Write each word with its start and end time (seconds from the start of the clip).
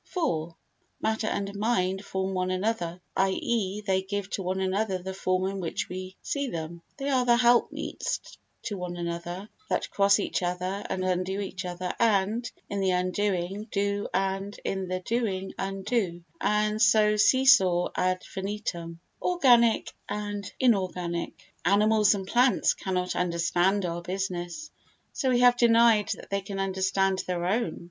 iv 0.17 0.55
Matter 0.99 1.27
and 1.27 1.53
mind 1.53 2.03
form 2.03 2.33
one 2.33 2.49
another, 2.49 2.99
i.e. 3.17 3.81
they 3.81 4.01
give 4.01 4.27
to 4.31 4.41
one 4.41 4.59
another 4.59 4.97
the 4.97 5.13
form 5.13 5.45
in 5.45 5.59
which 5.59 5.87
we 5.89 6.17
see 6.23 6.47
them. 6.47 6.81
They 6.97 7.07
are 7.09 7.23
the 7.23 7.37
helpmeets 7.37 8.19
to 8.63 8.77
one 8.79 8.97
another 8.97 9.47
that 9.69 9.91
cross 9.91 10.17
each 10.17 10.41
other 10.41 10.83
and 10.89 11.03
undo 11.05 11.39
each 11.39 11.65
other 11.65 11.93
and, 11.99 12.49
in 12.67 12.79
the 12.79 12.89
undoing, 12.89 13.67
do 13.71 14.07
and, 14.11 14.59
in 14.65 14.87
the 14.87 15.01
doing, 15.01 15.53
undo, 15.59 16.23
and 16.41 16.81
so 16.81 17.15
see 17.15 17.45
saw 17.45 17.89
ad 17.95 18.23
infinitum. 18.23 18.99
Organic 19.21 19.91
and 20.09 20.51
Inorganic 20.59 21.53
Animals 21.63 22.15
and 22.15 22.25
plants 22.25 22.73
cannot 22.73 23.15
understand 23.15 23.85
our 23.85 24.01
business, 24.01 24.71
so 25.13 25.29
we 25.29 25.41
have 25.41 25.57
denied 25.57 26.09
that 26.15 26.31
they 26.31 26.41
can 26.41 26.57
understand 26.59 27.23
their 27.27 27.45
own. 27.45 27.79